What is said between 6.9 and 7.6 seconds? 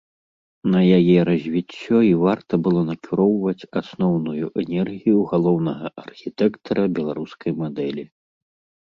беларускай